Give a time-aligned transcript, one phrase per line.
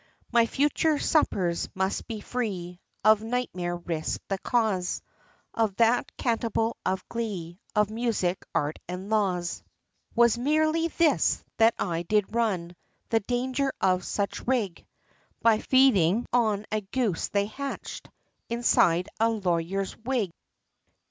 [0.31, 5.03] My future suppers, must be free Of nightmare risk; the cause
[5.53, 9.61] Of that cantabile of glee, On music, art, and laws;
[10.15, 12.75] Was merely this, that I did run,
[13.09, 14.83] The danger of such rig,
[15.43, 18.09] By feeding on a goose, they hatched,
[18.49, 20.31] Inside a lawyer's wig.